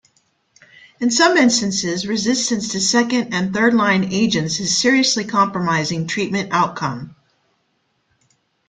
[0.99, 7.15] In some instances resistance to second- and thirdline agents is seriously compromising treatment outcome.